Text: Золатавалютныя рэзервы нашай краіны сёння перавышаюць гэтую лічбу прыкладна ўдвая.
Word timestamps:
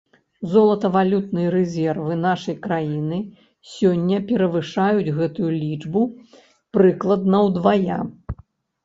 Золатавалютныя 0.51 1.49
рэзервы 1.55 2.15
нашай 2.21 2.57
краіны 2.63 3.19
сёння 3.73 4.17
перавышаюць 4.31 5.13
гэтую 5.19 5.51
лічбу 5.65 6.03
прыкладна 6.79 7.43
ўдвая. 7.51 7.99